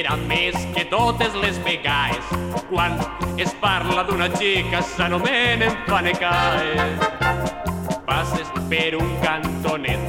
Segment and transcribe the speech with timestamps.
[0.00, 2.28] serà més que totes les vegades
[2.70, 2.94] quan
[3.42, 7.02] es parla d'una xica s'anomenen panecaes.
[8.06, 10.00] Passes per un cantonet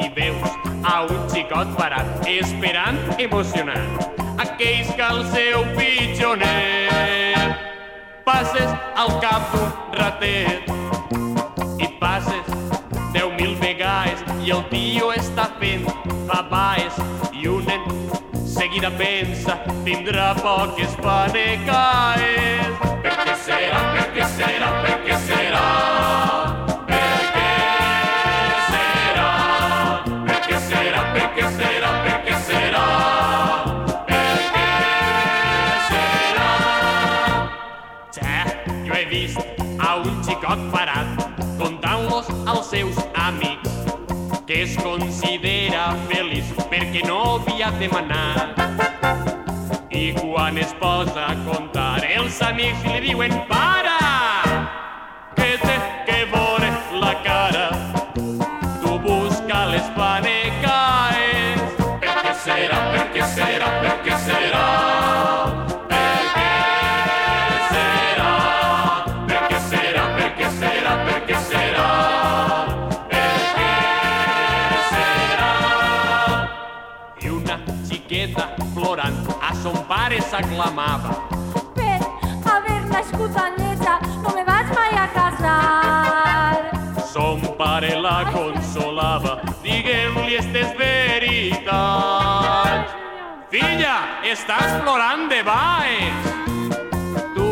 [0.00, 0.48] i veus
[0.88, 7.52] a un xicot parat esperant emocionat aquells que el seu pitjonet
[8.24, 8.72] passes
[9.04, 9.70] al cap d'un
[10.00, 10.72] ratet
[11.84, 12.48] i passes
[13.12, 15.12] deu mil vegades i el tio
[18.74, 22.74] seguida pensa tindrà poques panecaes.
[23.04, 25.66] Per què serà, per què serà, per què serà?
[26.88, 26.98] Per
[27.30, 27.60] serà?
[29.14, 29.30] Serà,
[30.24, 31.02] per què serà,
[31.58, 31.92] serà?
[32.02, 32.86] Per què serà?
[38.18, 38.42] Ja,
[38.88, 39.38] jo he vist
[39.78, 41.06] a un xicot parat
[41.62, 43.78] contant-los als seus amics
[44.48, 48.63] que es considera feliç perquè no havia demanat.
[50.20, 53.98] Quan es posa a contar, els amics li diuen para,
[55.34, 56.63] que té que veure
[78.04, 81.10] xiqueta plorant a son pare s'aclamava.
[81.74, 82.00] Per
[82.44, 86.56] haver nascut a Lleida no me vaig mai a casar.
[87.12, 91.72] Son pare la consolava, diguem-li estes veritats.
[93.50, 93.96] Filla,
[94.32, 96.14] estàs plorant de baix.
[97.36, 97.48] Tu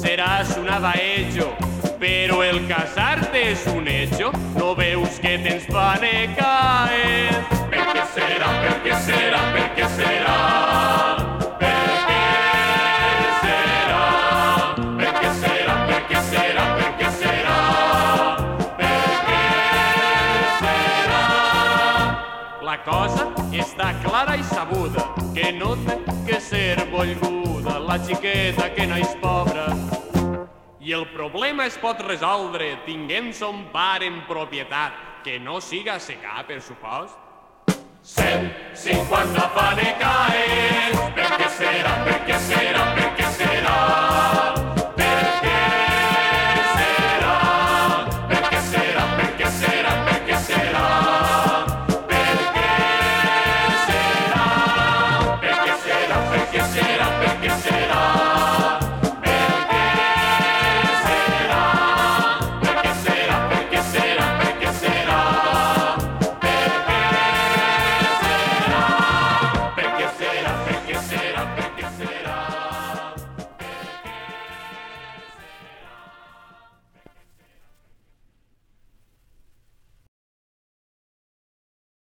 [0.00, 1.52] seràs una baello,
[2.00, 4.32] però el casar-te és un hecho.
[4.58, 6.51] No veus que tens panecaes?
[24.02, 29.66] clara i sabuda, que no té que ser volguda la xiqueta que no és pobra.
[30.82, 34.92] I el problema es pot resoldre tinguent son pare en propietat,
[35.24, 37.18] que no siga secar, per supost.
[38.02, 39.48] 150
[41.14, 43.11] per què serà, perquè serà, perquè